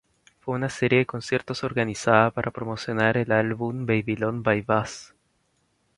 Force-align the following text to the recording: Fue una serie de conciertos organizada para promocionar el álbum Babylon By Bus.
Fue 0.39 0.55
una 0.55 0.71
serie 0.71 0.97
de 0.97 1.05
conciertos 1.05 1.63
organizada 1.63 2.31
para 2.31 2.49
promocionar 2.49 3.17
el 3.17 3.31
álbum 3.31 3.85
Babylon 3.85 4.41
By 4.41 4.61
Bus. 4.63 5.13